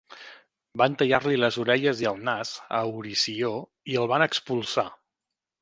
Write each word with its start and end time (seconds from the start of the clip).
Van 0.81 0.95
tallar-li 1.01 1.37
les 1.41 1.59
orelles 1.65 2.01
i 2.05 2.09
el 2.13 2.17
nas 2.29 2.55
a 2.79 2.81
Eurició 2.89 3.53
i 3.93 4.01
el 4.05 4.11
van 4.15 4.29
expulsar. 4.29 4.91